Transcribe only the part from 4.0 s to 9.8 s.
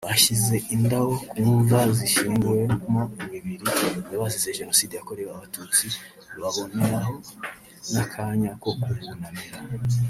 y'abazize Jenoside yakorewe abatutsi baboneraho nakanya ko kubunamira